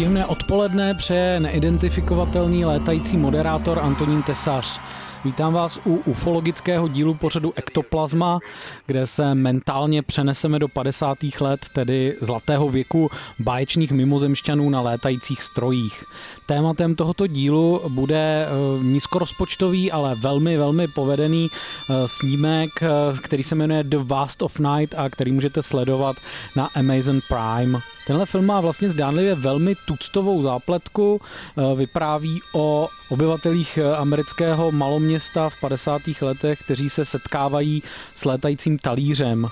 Příjemné 0.00 0.26
odpoledne 0.26 0.94
přeje 0.94 1.40
neidentifikovatelný 1.40 2.64
létající 2.64 3.16
moderátor 3.16 3.78
Antonín 3.78 4.22
Tesař. 4.22 4.80
Vítám 5.24 5.52
vás 5.52 5.80
u 5.86 5.96
ufologického 5.96 6.88
dílu 6.88 7.14
pořadu 7.14 7.52
Ektoplazma, 7.56 8.38
kde 8.86 9.06
se 9.06 9.34
mentálně 9.34 10.02
přeneseme 10.02 10.58
do 10.58 10.68
50. 10.68 11.18
let, 11.40 11.60
tedy 11.72 12.16
zlatého 12.20 12.68
věku 12.68 13.10
báječných 13.38 13.92
mimozemšťanů 13.92 14.70
na 14.70 14.80
létajících 14.80 15.42
strojích. 15.42 16.04
Tématem 16.46 16.94
tohoto 16.94 17.26
dílu 17.26 17.80
bude 17.88 18.46
eh, 18.46 18.84
nízkorozpočtový, 18.84 19.92
ale 19.92 20.14
velmi, 20.14 20.56
velmi 20.56 20.88
povedený 20.88 21.50
eh, 21.50 22.08
snímek, 22.08 22.70
eh, 22.82 22.88
který 23.20 23.42
se 23.42 23.54
jmenuje 23.54 23.84
The 23.84 23.98
Vast 23.98 24.42
of 24.42 24.58
Night 24.58 24.94
a 24.98 25.10
který 25.10 25.32
můžete 25.32 25.62
sledovat 25.62 26.16
na 26.56 26.66
Amazon 26.74 27.20
Prime. 27.28 27.80
Tenhle 28.10 28.26
film 28.26 28.46
má 28.46 28.60
vlastně 28.60 28.90
zdánlivě 28.90 29.34
velmi 29.34 29.74
tuctovou 29.86 30.42
zápletku, 30.42 31.20
vypráví 31.76 32.40
o 32.52 32.88
obyvatelích 33.08 33.78
amerického 33.96 34.72
maloměsta 34.72 35.48
v 35.48 35.60
50. 35.60 36.02
letech, 36.20 36.62
kteří 36.64 36.90
se 36.90 37.04
setkávají 37.04 37.82
s 38.14 38.24
létajícím 38.24 38.78
talířem. 38.78 39.48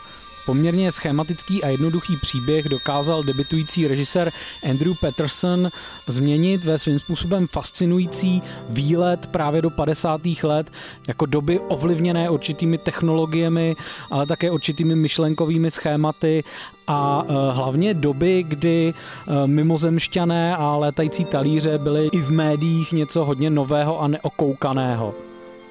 Poměrně 0.49 0.93
schematický 0.93 1.65
a 1.65 1.69
jednoduchý 1.69 2.17
příběh 2.17 2.69
dokázal 2.69 3.23
debitující 3.23 3.89
režisér 3.89 4.33
Andrew 4.71 4.95
Patterson 5.01 5.71
změnit 6.07 6.65
ve 6.65 6.79
svým 6.79 6.99
způsobem 6.99 7.47
fascinující 7.47 8.43
výlet 8.69 9.27
právě 9.27 9.63
do 9.63 9.71
50. 9.71 10.21
let 10.43 10.73
jako 11.09 11.27
doby 11.27 11.61
ovlivněné 11.61 12.31
určitými 12.31 12.79
technologiemi, 12.79 13.77
ale 14.11 14.27
také 14.27 14.51
určitými 14.51 14.97
myšlenkovými 14.97 15.71
schématy 15.71 16.45
a 16.87 17.25
eh, 17.29 17.33
hlavně 17.53 17.95
doby, 17.95 18.45
kdy 18.49 18.95
eh, 18.95 19.47
mimozemšťané 19.47 20.57
a 20.57 20.77
létající 20.77 21.25
talíře 21.25 21.79
byly 21.79 22.09
i 22.13 22.21
v 22.21 22.31
médiích 22.31 22.93
něco 22.93 23.25
hodně 23.25 23.51
nového 23.51 24.01
a 24.03 24.09
neokoukaného. 24.09 25.28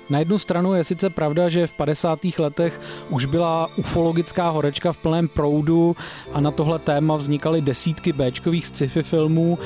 Na 0.09 0.19
jednu 0.19 0.37
stranu 0.37 0.73
je 0.73 0.83
sice 0.83 1.09
pravda, 1.09 1.49
že 1.49 1.67
v 1.67 1.73
50. 1.73 2.19
letech 2.39 2.81
už 3.09 3.25
byla 3.25 3.69
ufologická 3.75 4.49
horečka 4.49 4.91
v 4.91 4.97
plném 4.97 5.27
proudu 5.27 5.95
a 6.33 6.41
na 6.41 6.51
tohle 6.51 6.79
téma 6.79 7.15
vznikaly 7.15 7.61
desítky 7.61 8.13
Bčkových 8.13 8.67
sci-fi 8.67 9.03
filmů, 9.03 9.59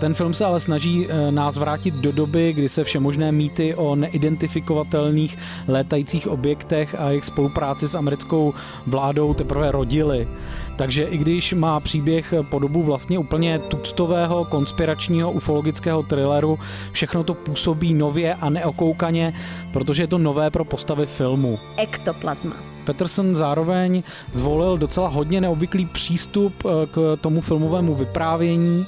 ten 0.00 0.14
film 0.14 0.34
se 0.34 0.44
ale 0.44 0.60
snaží 0.60 1.06
eh, 1.08 1.32
nás 1.32 1.56
vrátit 1.56 1.94
do 1.94 2.12
doby, 2.12 2.52
kdy 2.52 2.68
se 2.68 2.84
všemožné 2.84 3.32
mýty 3.32 3.74
o 3.74 3.96
neidentifikovatelných 3.96 5.38
létajících 5.68 6.28
objektech 6.28 6.94
a 6.94 7.08
jejich 7.08 7.24
spolupráci 7.24 7.88
s 7.88 7.94
americkou 7.94 8.54
vládou 8.86 9.34
teprve 9.34 9.70
rodily. 9.72 10.28
Takže 10.76 11.04
i 11.04 11.18
když 11.18 11.52
má 11.52 11.80
příběh 11.80 12.34
podobu 12.50 12.82
vlastně 12.82 13.18
úplně 13.18 13.58
tuctového 13.58 14.44
konspiračního 14.44 15.32
ufologického 15.32 16.02
thrilleru, 16.02 16.58
všechno 16.92 17.24
to 17.24 17.34
působí 17.34 17.94
nově 17.94 18.34
a 18.34 18.50
neokoukaně, 18.50 19.34
protože 19.72 20.02
je 20.02 20.06
to 20.06 20.18
nové 20.18 20.50
pro 20.50 20.64
postavy 20.64 21.06
filmu. 21.06 21.58
Ektoplazma. 21.76 22.69
Peterson 22.84 23.34
zároveň 23.34 24.02
zvolil 24.32 24.78
docela 24.78 25.08
hodně 25.08 25.40
neobvyklý 25.40 25.86
přístup 25.86 26.54
eh, 26.64 26.86
k 26.86 27.16
tomu 27.20 27.40
filmovému 27.40 27.94
vyprávění. 27.94 28.86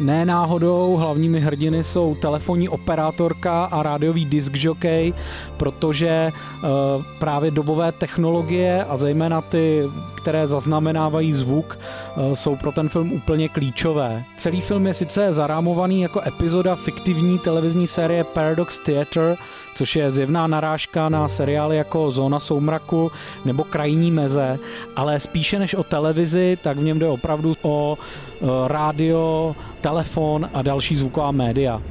Ne 0.00 0.24
náhodou 0.24 0.96
hlavními 0.96 1.40
hrdiny 1.40 1.84
jsou 1.84 2.14
telefonní 2.14 2.68
operátorka 2.68 3.64
a 3.64 3.82
rádiový 3.82 4.24
disc 4.24 4.50
jockey, 4.54 5.14
protože 5.56 6.32
uh, 6.32 6.68
právě 7.18 7.50
dobové 7.50 7.92
technologie 7.92 8.84
a 8.84 8.96
zejména 8.96 9.40
ty, 9.40 9.90
které 10.14 10.46
zaznamenávají 10.46 11.32
zvuk, 11.32 11.78
uh, 12.16 12.32
jsou 12.32 12.56
pro 12.56 12.72
ten 12.72 12.88
film 12.88 13.12
úplně 13.12 13.48
klíčové. 13.48 14.24
Celý 14.36 14.60
film 14.60 14.86
je 14.86 14.94
sice 14.94 15.32
zarámovaný 15.32 16.00
jako 16.00 16.20
epizoda 16.26 16.76
fiktivní 16.76 17.38
televizní 17.38 17.86
série 17.86 18.24
Paradox 18.24 18.78
Theater, 18.78 19.36
což 19.74 19.96
je 19.96 20.10
zjevná 20.10 20.46
narážka 20.46 21.08
na 21.08 21.28
seriály 21.28 21.76
jako 21.76 22.10
Zóna 22.10 22.40
soumraku 22.40 23.12
nebo 23.44 23.64
Krajní 23.64 24.10
meze, 24.10 24.58
ale 24.96 25.20
spíše 25.20 25.58
než 25.58 25.74
o 25.74 25.84
televizi, 25.84 26.58
tak 26.62 26.76
v 26.76 26.82
něm 26.82 26.98
jde 26.98 27.08
opravdu 27.08 27.54
o 27.62 27.98
uh, 28.40 28.48
rádio, 28.66 29.56
telefon 29.80 30.50
a 30.54 30.62
další 30.62 30.96
zvuková 30.96 31.30
média. 31.30 31.82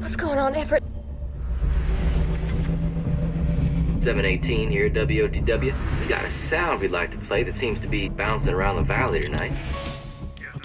What's 0.00 0.16
going 0.16 0.38
on, 0.38 0.54
Everett? 0.56 0.84
718 4.04 4.70
here 4.70 4.86
at 4.86 4.92
WOTW. 4.92 5.72
We 6.00 6.08
got 6.08 6.24
a 6.24 6.30
sound 6.50 6.80
we'd 6.82 6.92
like 6.92 7.10
to 7.12 7.18
play 7.26 7.42
that 7.42 7.56
seems 7.56 7.78
to 7.80 7.88
be 7.88 8.10
bouncing 8.10 8.50
around 8.50 8.76
the 8.76 8.82
valley 8.82 9.20
tonight. 9.20 9.52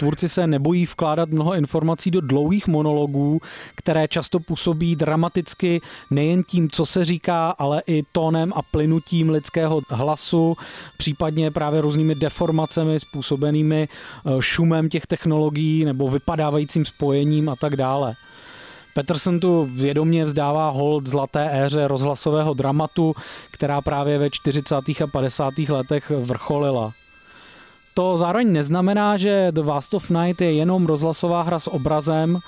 Tvůrci 0.00 0.28
se 0.28 0.46
nebojí 0.46 0.86
vkládat 0.86 1.28
mnoho 1.28 1.54
informací 1.54 2.10
do 2.10 2.20
dlouhých 2.20 2.66
monologů, 2.66 3.40
které 3.74 4.08
často 4.08 4.40
působí 4.40 4.96
dramaticky 4.96 5.80
nejen 6.10 6.42
tím, 6.42 6.70
co 6.70 6.86
se 6.86 7.04
říká, 7.04 7.50
ale 7.50 7.82
i 7.86 8.02
tónem 8.12 8.52
a 8.56 8.62
plynutím 8.62 9.30
lidského 9.30 9.80
hlasu, 9.88 10.56
případně 10.96 11.50
právě 11.50 11.80
různými 11.80 12.14
deformacemi 12.14 13.00
způsobenými 13.00 13.88
eh, 13.88 14.30
šumem 14.40 14.88
těch 14.88 15.06
technologií 15.06 15.84
nebo 15.84 16.08
vypadávajícím 16.08 16.84
spojením 16.84 17.48
a 17.48 17.56
tak 17.56 17.76
dále. 17.76 18.14
Peterson 18.94 19.40
tu 19.40 19.64
vědomě 19.64 20.24
vzdává 20.24 20.70
hold 20.70 21.06
zlaté 21.06 21.64
éře 21.64 21.88
rozhlasového 21.88 22.54
dramatu, 22.54 23.14
která 23.50 23.80
právě 23.80 24.18
ve 24.18 24.30
40. 24.30 24.74
a 24.74 25.06
50. 25.12 25.58
letech 25.58 26.10
vrcholila. 26.10 26.92
To 28.00 28.16
zároveň 28.16 28.52
neznamená, 28.52 29.16
že 29.20 29.52
The 29.52 29.60
Vast 29.60 29.94
of 29.94 30.10
Night 30.10 30.40
je 30.40 30.52
jenom 30.52 30.86
rozhlasová 30.86 31.42
hra 31.42 31.60
s 31.60 31.68
obrazem. 31.68 32.40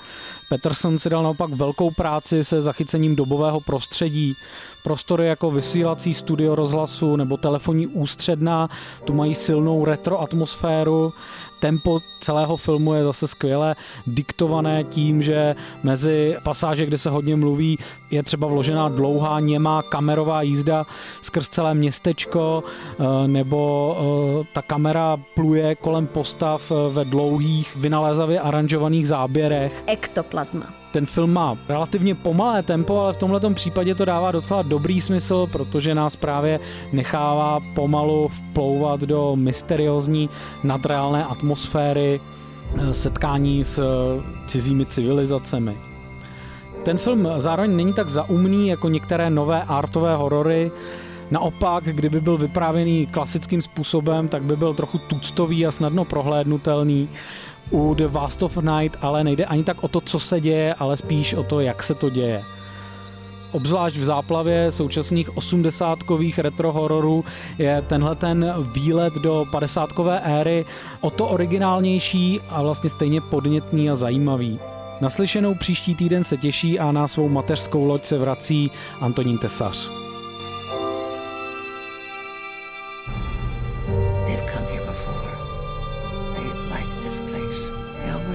Peterson 0.49 0.97
si 0.97 1.09
dal 1.09 1.23
naopak 1.23 1.53
velkou 1.53 1.91
práci 1.91 2.43
se 2.43 2.61
zachycením 2.61 3.15
dobového 3.15 3.61
prostředí. 3.61 4.35
Prostory 4.83 5.27
jako 5.27 5.51
vysílací 5.51 6.13
studio 6.13 6.55
rozhlasu 6.55 7.15
nebo 7.15 7.37
telefonní 7.37 7.87
ústředna 7.87 8.69
tu 9.05 9.13
mají 9.13 9.35
silnou 9.35 9.85
retro 9.85 10.21
atmosféru 10.21 11.13
tempo 11.63 11.99
celého 12.19 12.57
filmu 12.57 12.93
je 12.93 13.03
zase 13.03 13.27
skvěle 13.27 13.75
diktované 14.07 14.83
tím, 14.83 15.21
že 15.21 15.55
mezi 15.83 16.35
pasáže, 16.43 16.85
kde 16.85 16.97
se 16.97 17.09
hodně 17.09 17.35
mluví, 17.35 17.79
je 18.11 18.23
třeba 18.23 18.47
vložená 18.47 18.89
dlouhá 18.89 19.39
němá 19.39 19.81
kamerová 19.81 20.41
jízda 20.41 20.85
skrz 21.21 21.49
celé 21.49 21.73
městečko, 21.73 22.63
eh, 22.67 23.27
nebo 23.27 23.61
eh, 23.95 24.47
ta 24.53 24.61
kamera 24.61 25.17
pluje 25.43 25.75
kolem 25.75 26.07
postav 26.07 26.71
eh, 26.71 26.75
ve 26.89 27.05
dlouhých, 27.05 27.75
vynalézavě 27.75 28.39
aranžovaných 28.39 29.07
záběrech. 29.07 29.83
Ektoplazma. 29.87 30.65
Ten 30.91 31.05
film 31.05 31.33
má 31.33 31.57
relativně 31.69 32.15
pomalé 32.15 32.63
tempo, 32.63 32.99
ale 32.99 33.13
v 33.13 33.17
tomto 33.17 33.49
případě 33.49 33.95
to 33.95 34.05
dává 34.05 34.31
docela 34.31 34.61
dobrý 34.61 35.01
smysl, 35.01 35.47
protože 35.51 35.95
nás 35.95 36.15
právě 36.15 36.59
nechává 36.91 37.59
pomalu 37.75 38.27
vplouvat 38.27 39.01
do 39.01 39.35
mysteriózní 39.35 40.29
nadreálné 40.63 41.25
atmosféry 41.25 42.21
eh, 42.21 42.93
setkání 42.93 43.63
s 43.65 43.79
eh, 43.79 43.83
cizími 44.47 44.85
civilizacemi. 44.85 45.75
Ten 46.85 46.97
film 46.97 47.27
zároveň 47.37 47.75
není 47.75 47.93
tak 47.93 48.09
zaumný 48.09 48.67
jako 48.67 48.89
některé 48.89 49.29
nové 49.29 49.63
artové 49.63 50.15
horory, 50.15 50.71
Naopak, 51.33 51.83
kdyby 51.83 52.21
byl 52.21 52.37
vyprávěný 52.37 53.05
klasickým 53.05 53.61
způsobem, 53.61 54.27
tak 54.27 54.43
by 54.43 54.55
byl 54.55 54.73
trochu 54.73 54.97
tuctový 54.97 55.65
a 55.65 55.71
snadno 55.71 56.05
prohlédnutelný 56.05 57.09
u 57.71 57.93
The 57.93 58.07
Vast 58.07 58.43
of 58.43 58.57
Night, 58.57 58.97
ale 59.01 59.23
nejde 59.23 59.45
ani 59.45 59.63
tak 59.63 59.83
o 59.83 59.87
to, 59.87 60.01
co 60.01 60.19
se 60.19 60.41
děje, 60.41 60.73
ale 60.73 60.97
spíš 60.97 61.33
o 61.33 61.43
to, 61.43 61.59
jak 61.59 61.83
se 61.83 61.95
to 61.95 62.09
děje. 62.09 62.43
Obzvlášť 63.51 63.97
v 63.97 64.03
záplavě 64.03 64.71
současných 64.71 65.37
osmdesátkových 65.37 66.39
retro 66.39 66.71
hororů 66.71 67.25
je 67.57 67.81
tenhle 67.87 68.15
ten 68.15 68.53
výlet 68.73 69.13
do 69.13 69.45
padesátkové 69.51 70.19
éry 70.19 70.65
o 71.01 71.09
to 71.09 71.27
originálnější 71.27 72.41
a 72.49 72.61
vlastně 72.61 72.89
stejně 72.89 73.21
podnětný 73.21 73.89
a 73.89 73.95
zajímavý. 73.95 74.59
Naslyšenou 75.01 75.55
příští 75.55 75.95
týden 75.95 76.23
se 76.23 76.37
těší 76.37 76.79
a 76.79 76.91
na 76.91 77.07
svou 77.07 77.29
mateřskou 77.29 77.85
loď 77.85 78.05
se 78.05 78.17
vrací 78.17 78.71
Antonín 79.01 79.37
Tesař. 79.37 80.02